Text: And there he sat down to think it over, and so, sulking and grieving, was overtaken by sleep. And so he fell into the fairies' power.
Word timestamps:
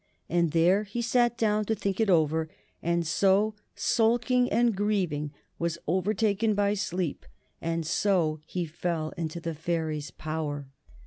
And 0.27 0.49
there 0.49 0.81
he 0.81 0.99
sat 0.99 1.37
down 1.37 1.65
to 1.65 1.75
think 1.75 1.99
it 1.99 2.09
over, 2.09 2.49
and 2.81 3.05
so, 3.05 3.53
sulking 3.75 4.51
and 4.51 4.75
grieving, 4.75 5.31
was 5.59 5.77
overtaken 5.85 6.55
by 6.55 6.73
sleep. 6.73 7.23
And 7.61 7.85
so 7.85 8.39
he 8.47 8.65
fell 8.65 9.13
into 9.15 9.39
the 9.39 9.53
fairies' 9.53 10.09
power. 10.09 10.65